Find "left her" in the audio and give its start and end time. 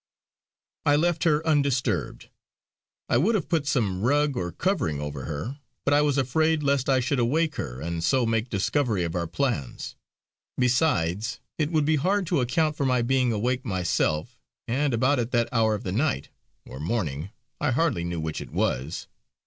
0.95-1.45